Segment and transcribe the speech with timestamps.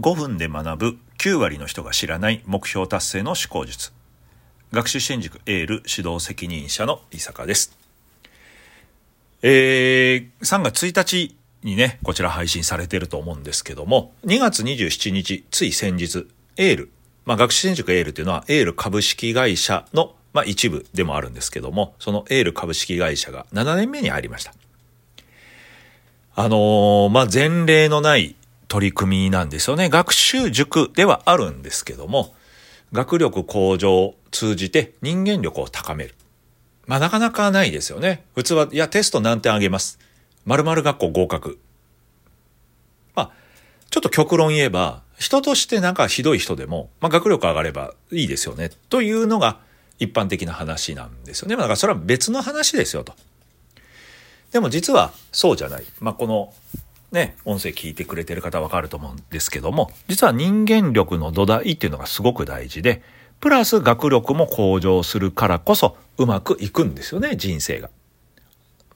[0.00, 3.92] 5分で学ぶ9割の人が知らない目標達成の思考術。
[4.72, 7.76] 学習支援塾エール指導責任者の伊坂です。
[9.42, 16.90] えー、3月1日にねこちら配信されてると思うんですけども2月27日つい先日エール。
[17.24, 24.54] まあ、学習支援塾エールっていうのはエール株式会社の、まあ、一部でもあるんですけどもそのエール株式会社が7年目に入りました。
[26.36, 28.36] あのー、まあ、前例のない
[28.68, 29.88] 取り組みなんですよね。
[29.88, 32.34] 学習塾ではあるんですけども、
[32.92, 36.14] 学力向上を通じて人間力を高める。
[36.86, 38.24] まあなかなかないですよね。
[38.34, 39.98] 普通は、いや、テスト何点あげます。
[40.44, 41.58] 〇〇学校合格。
[43.14, 43.32] まあ、
[43.90, 48.70] ちょっと極論言えば、人としてなんかひどい人でも、まあ学力上がればいいですよね。
[48.88, 49.58] というのが
[49.98, 51.56] 一般的な話なんですよね。
[51.56, 53.14] まあだからそれは別の話ですよと。
[54.52, 55.84] でも実はそうじゃない。
[56.00, 56.54] まあこの
[57.12, 63.02] ね、音声聞いてくれてる方はわかると思うんですけども、実は人間力の土台っていうのがすごく大事で、
[63.40, 67.88] プラス学力も向上するからこそうまくいくんですよね、人生が。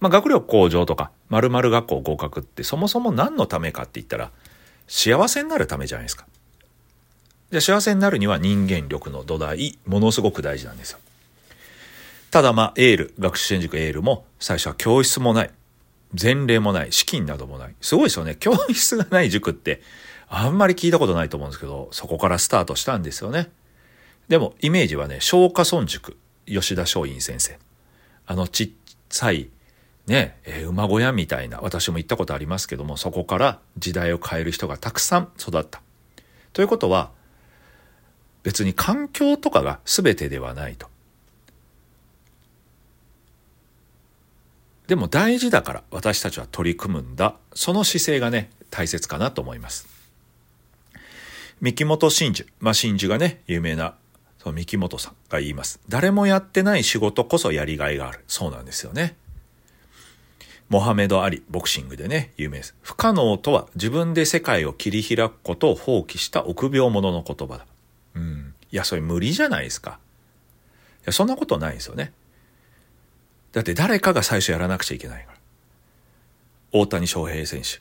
[0.00, 4.30] まあ、学力向上とか、〇〇学校合格ってそもそも何のためかって言ったら、
[4.88, 6.26] 幸せになるためじゃないですか。
[7.52, 10.98] じゃ幸せになるには人間力の土台、ものすごく大事なんですよ。
[12.30, 15.50] ただまあ、エール、学習支援塾エールも最初は教室もない。
[16.20, 17.74] 前例もない、資金などもない。
[17.80, 18.36] すごいですよね。
[18.38, 19.82] 教室がない塾って、
[20.28, 23.50] あんまり聞いたことないと思うんですけど、そこからスタートしたんですよね。
[24.28, 27.58] でも、イメージはね、松下村塾、吉田松陰先生。
[28.26, 28.70] あのちっ
[29.10, 29.50] さい、
[30.06, 35.82] ね、え、馬小屋みたいな、私も行ったことありますけども、そこから時代を変える人がたくさん育った。
[36.52, 37.10] ということは、
[38.42, 40.88] 別に環境とかが全てではないと。
[44.86, 47.36] でも大事だから私たちは取り組むんだ。
[47.54, 49.86] その姿勢がね、大切かなと思います。
[51.60, 52.48] 三木本真珠。
[52.58, 53.94] まあ、真珠がね、有名な、
[54.42, 55.80] その三木本さんが言います。
[55.88, 58.24] 誰もやってない仕事こそやりがいがある。
[58.26, 59.14] そうなんですよね。
[60.68, 62.74] モハメド・アリ、ボクシングでね、有名です。
[62.82, 67.66] 不可能とは自分で世界を切り開くことを放棄した臆病者の言葉だ。
[68.14, 68.54] うん。
[68.72, 70.00] いや、それ無理じゃないですか。
[71.02, 72.12] いや、そんなことないですよね。
[73.52, 75.38] だって誰かが最初やらなくちゃいけないから。
[76.72, 77.80] 大谷翔平選手。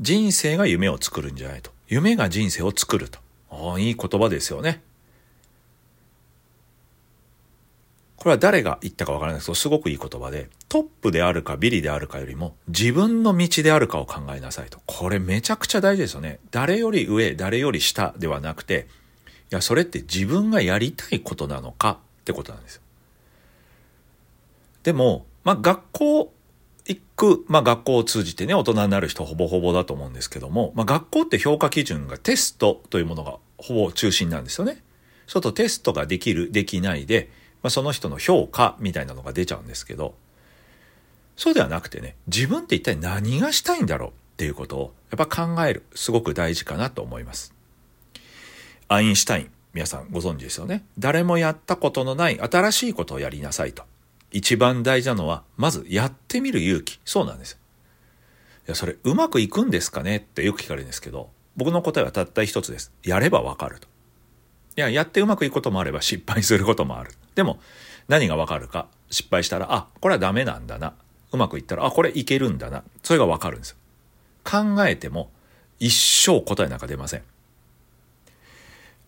[0.00, 1.70] 人生が夢を作るんじゃないと。
[1.88, 3.18] 夢が人生を作ると。
[3.50, 4.80] ああ、いい言葉ですよね。
[8.16, 14.80] これは誰が言ったかわからないですけど、すごくいい言葉で、トップであるかビリであるかよりも、自分の道であるかを考えなさいと。
[14.86, 16.38] これめちゃくちゃ大事ですよね。
[16.52, 18.86] 誰より上、誰より下ではなくて、
[19.50, 22.81] いや、それって自分がやりたいことなのかってことなんですよ。
[24.82, 26.32] でも、まあ、学校
[26.86, 34.82] 行く、まあ、学校を通じてね、大人になる人ほぼほぼだと思うんですけども、まあ、学校って評価基準がテストというものがほぼ中心なんですよね。
[35.26, 37.30] そうするとテストができる、できないで、
[37.62, 40.14] まあ、その人の評価みたいなのが出ちゃうんですけど、
[41.36, 47.54] そうではなくてね、自分って一体何がしたいんだろうっていうことをやっぱ考える、すごく大事かなと思います。
[48.88, 50.84] アインシュタイン、皆さんご存知ですよね。
[50.98, 53.84] 誰もやったことのない新しいことをやりなさいと。
[54.32, 56.98] 一番大事なのは、まずやってみる勇気。
[57.04, 57.58] そうなんです。
[58.66, 62.92] いや、それうまくいくんですかねってよく聞かれるんですけど、僕の答えはたった一つです。
[63.02, 63.88] やればわかると。
[64.76, 67.12] いや、やってうまくいくこともあれば失敗することもある。
[67.34, 67.60] でも、
[68.08, 68.88] 何がわかるか。
[69.10, 70.94] 失敗したら、あ、これはダメなんだな。
[71.32, 72.84] うまくいったら、あ、これいけるんだな。
[73.02, 73.76] それがわかるんです。
[74.44, 75.30] 考えても、
[75.78, 77.22] 一生答えなんか出ません。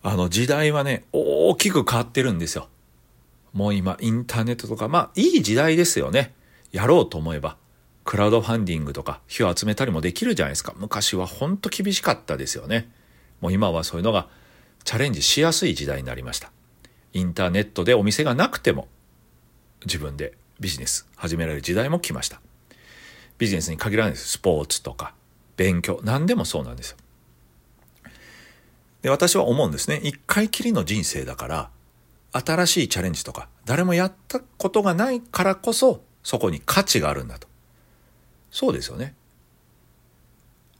[0.03, 2.67] あの時代はね、大きく変わってるんですよ。
[3.55, 6.35] もう今インターネットとか、まあいい時代ですよね。
[6.71, 7.57] やろうと思えば。
[8.03, 10.75] クラウドファンディングとか、火を集めたりもできるじゃないですか。
[10.77, 12.91] 昔はほんと厳しかったですよね。
[13.41, 14.27] もう今はそういうのが
[14.83, 16.51] チャレンジしやすい時代になりました。
[17.13, 18.87] インターネットでお店がなくても
[19.85, 22.41] 自分でビジネス始められる時代も来ました。
[23.37, 24.27] ビジネスに限らないです。
[24.27, 25.13] スポーツとか
[25.57, 26.97] 勉強、何でもそうなんですよ。
[29.01, 30.01] で、私は思うんですね。
[30.03, 31.69] 一回きりの人生だから、
[32.37, 37.47] 新しいチャレンジとか、誰もやったことがないからこそ、そこに価値があるんだと。
[38.51, 39.15] そうですよね。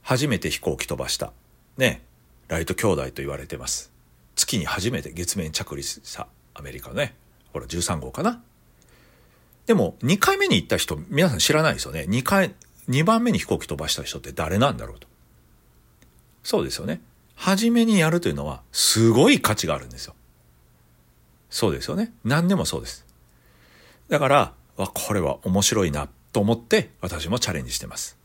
[0.02, 1.32] 初めて飛行機飛ばした。
[1.78, 2.02] ね。
[2.48, 3.90] ライト兄弟と言われてます。
[4.34, 7.14] 月に初めて月面着陸したアメリカのね。
[7.52, 8.42] ほら、13号かな。
[9.64, 12.06] でも、2回目に行った人、皆さん知らないですよね。
[12.08, 12.54] 2回、
[12.88, 15.08] 2番目に飛行機飛ばした人って誰なんだろうと。
[16.42, 17.00] そうですよね。
[17.34, 20.14] 初めにやるというのは、すごい価値があるんですよ。
[21.56, 22.12] そうですよね。
[22.22, 23.06] 何でもそうです。
[24.10, 28.18] だから、わ、これは面白いなと思って私もチャレンジしてます。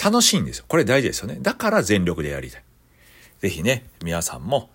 [0.00, 0.66] 楽しいんですよ。
[0.68, 1.38] これ大事ですよね。
[1.40, 2.62] だから全力でやりたい。
[3.40, 4.70] ぜひね、皆さんも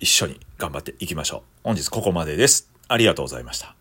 [0.00, 1.42] 一緒に頑張っていきましょう。
[1.62, 2.72] 本日ここまでです。
[2.88, 3.75] ありがとうございました。